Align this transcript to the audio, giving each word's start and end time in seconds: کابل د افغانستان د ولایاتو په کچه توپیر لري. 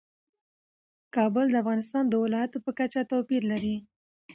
کابل 1.15 1.45
د 1.51 1.55
افغانستان 1.63 2.03
د 2.07 2.13
ولایاتو 2.23 2.57
په 2.65 2.71
کچه 2.79 3.01
توپیر 3.11 3.41
لري. 3.51 3.75